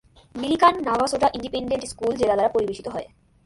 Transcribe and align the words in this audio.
Millikan 0.35 0.75
Navasota 0.87 1.27
Independent 1.37 1.83
School 1.91 2.11
জেলা 2.15 2.35
দ্বারা 2.37 2.53
পরিবেশিত 2.55 2.87
হয়। 2.93 3.07